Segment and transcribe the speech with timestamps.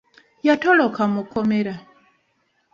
[0.47, 1.73] Yatoloka mu kkomera.